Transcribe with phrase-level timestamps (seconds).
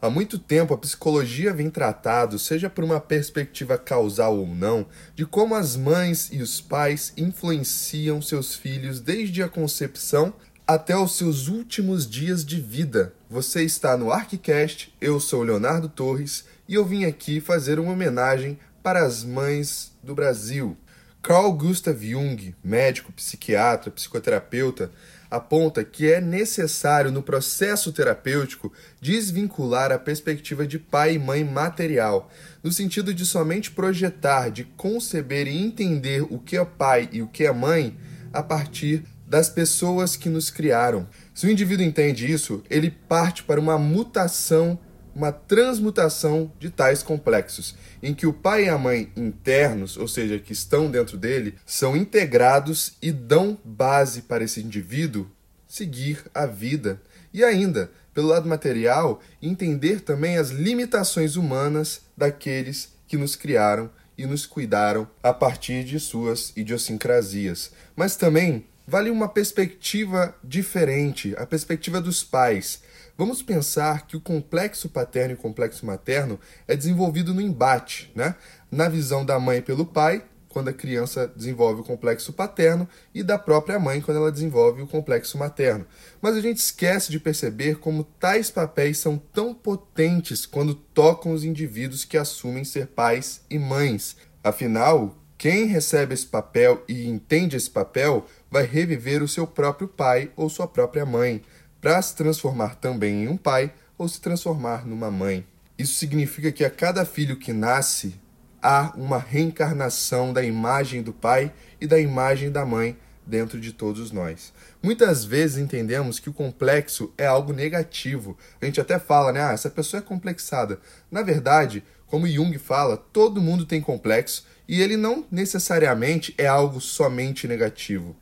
[0.00, 5.24] Há muito tempo a psicologia vem tratado, seja por uma perspectiva causal ou não, de
[5.24, 10.34] como as mães e os pais influenciam seus filhos desde a concepção
[10.66, 13.14] até os seus últimos dias de vida.
[13.30, 18.58] Você está no ArcCast, eu sou Leonardo Torres e eu vim aqui fazer uma homenagem
[18.82, 20.76] para as mães do Brasil.
[21.22, 24.92] Carl Gustav Jung, médico, psiquiatra, psicoterapeuta,
[25.30, 32.30] aponta que é necessário no processo terapêutico desvincular a perspectiva de pai e mãe material,
[32.62, 37.28] no sentido de somente projetar, de conceber e entender o que é pai e o
[37.28, 37.96] que é mãe
[38.32, 41.06] a partir das pessoas que nos criaram.
[41.34, 44.78] Se o indivíduo entende isso, ele parte para uma mutação
[45.16, 50.38] uma transmutação de tais complexos, em que o pai e a mãe internos, ou seja,
[50.38, 55.26] que estão dentro dele, são integrados e dão base para esse indivíduo
[55.66, 57.00] seguir a vida.
[57.32, 64.26] E ainda, pelo lado material, entender também as limitações humanas daqueles que nos criaram e
[64.26, 67.72] nos cuidaram a partir de suas idiosincrasias.
[67.96, 72.80] Mas também vale uma perspectiva diferente, a perspectiva dos pais
[73.18, 78.34] Vamos pensar que o complexo paterno e o complexo materno é desenvolvido no embate, né?
[78.70, 83.38] Na visão da mãe pelo pai, quando a criança desenvolve o complexo paterno, e da
[83.38, 85.86] própria mãe quando ela desenvolve o complexo materno.
[86.20, 91.42] Mas a gente esquece de perceber como tais papéis são tão potentes quando tocam os
[91.42, 94.14] indivíduos que assumem ser pais e mães.
[94.44, 100.30] Afinal, quem recebe esse papel e entende esse papel vai reviver o seu próprio pai
[100.36, 101.42] ou sua própria mãe
[101.80, 105.46] para se transformar também em um pai ou se transformar numa mãe.
[105.78, 108.14] Isso significa que a cada filho que nasce
[108.62, 114.10] há uma reencarnação da imagem do pai e da imagem da mãe dentro de todos
[114.10, 114.52] nós.
[114.82, 118.38] Muitas vezes entendemos que o complexo é algo negativo.
[118.60, 119.42] A gente até fala, né?
[119.42, 120.80] Ah, essa pessoa é complexada.
[121.10, 126.80] Na verdade, como Jung fala, todo mundo tem complexo e ele não necessariamente é algo
[126.80, 128.16] somente negativo.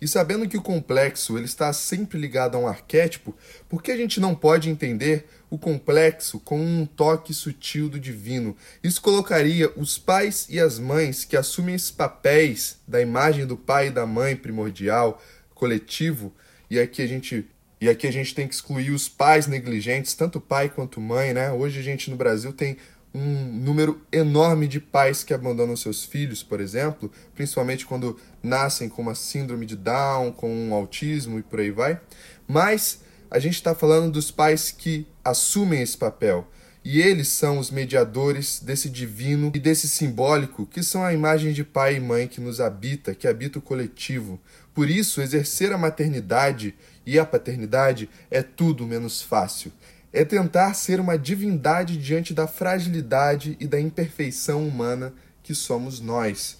[0.00, 3.34] E sabendo que o complexo ele está sempre ligado a um arquétipo,
[3.68, 8.56] por que a gente não pode entender o complexo com um toque sutil do divino?
[8.82, 13.88] Isso colocaria os pais e as mães que assumem esses papéis da imagem do pai
[13.88, 15.20] e da mãe primordial,
[15.54, 16.32] coletivo,
[16.70, 17.46] e aqui a gente
[17.80, 21.52] e aqui a gente tem que excluir os pais negligentes, tanto pai quanto mãe, né?
[21.52, 22.76] Hoje a gente no Brasil tem
[23.14, 29.02] um número enorme de pais que abandonam seus filhos, por exemplo, principalmente quando nascem com
[29.02, 32.00] uma síndrome de Down, com um autismo e por aí vai.
[32.46, 36.46] Mas a gente está falando dos pais que assumem esse papel.
[36.84, 41.62] E eles são os mediadores desse divino e desse simbólico que são a imagem de
[41.62, 44.40] pai e mãe que nos habita, que habita o coletivo.
[44.72, 46.74] Por isso, exercer a maternidade
[47.04, 49.72] e a paternidade é tudo menos fácil
[50.12, 56.58] é tentar ser uma divindade diante da fragilidade e da imperfeição humana que somos nós.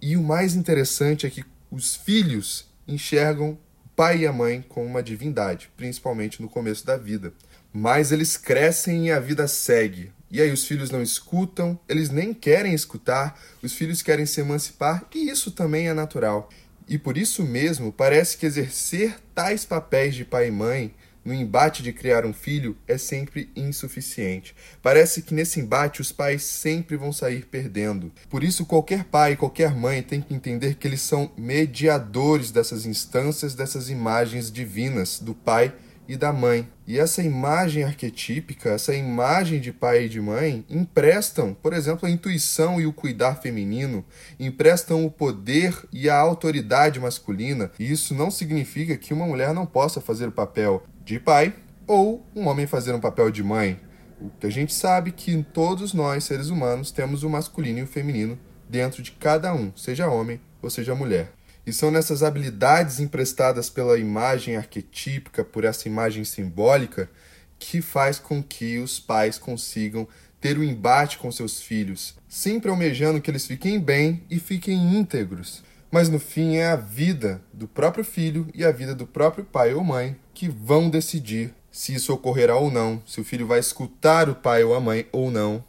[0.00, 4.86] E o mais interessante é que os filhos enxergam o pai e a mãe como
[4.86, 7.32] uma divindade, principalmente no começo da vida.
[7.72, 10.12] Mas eles crescem e a vida segue.
[10.30, 15.04] E aí os filhos não escutam, eles nem querem escutar, os filhos querem se emancipar,
[15.14, 16.50] e isso também é natural.
[16.86, 20.94] E por isso mesmo, parece que exercer tais papéis de pai e mãe
[21.28, 24.56] no embate de criar um filho é sempre insuficiente.
[24.82, 28.10] Parece que nesse embate os pais sempre vão sair perdendo.
[28.30, 33.54] Por isso, qualquer pai, qualquer mãe tem que entender que eles são mediadores dessas instâncias,
[33.54, 35.74] dessas imagens divinas do pai
[36.08, 36.66] e da mãe.
[36.86, 42.10] E essa imagem arquetípica, essa imagem de pai e de mãe, emprestam, por exemplo, a
[42.10, 44.02] intuição e o cuidar feminino,
[44.40, 47.70] emprestam o poder e a autoridade masculina.
[47.78, 51.54] E isso não significa que uma mulher não possa fazer o papel de pai
[51.86, 53.80] ou um homem fazer um papel de mãe.
[54.20, 57.86] O que a gente sabe que todos nós, seres humanos, temos o masculino e o
[57.86, 58.38] feminino
[58.68, 61.32] dentro de cada um, seja homem ou seja mulher.
[61.66, 67.10] E são nessas habilidades emprestadas pela imagem arquetípica, por essa imagem simbólica,
[67.58, 70.06] que faz com que os pais consigam
[70.38, 74.94] ter o um embate com seus filhos, sempre almejando que eles fiquem bem e fiquem
[74.94, 75.62] íntegros.
[75.90, 79.72] Mas no fim é a vida do próprio filho e a vida do próprio pai
[79.72, 84.28] ou mãe que vão decidir se isso ocorrerá ou não, se o filho vai escutar
[84.28, 85.64] o pai ou a mãe ou não.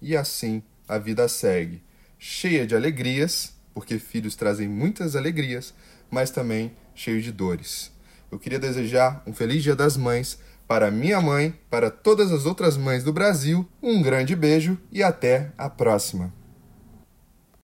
[0.00, 1.82] E assim a vida segue,
[2.18, 5.74] cheia de alegrias, porque filhos trazem muitas alegrias,
[6.10, 7.90] mas também cheio de dores.
[8.30, 12.76] Eu queria desejar um feliz Dia das Mães para minha mãe, para todas as outras
[12.76, 13.68] mães do Brasil.
[13.82, 16.32] Um grande beijo e até a próxima.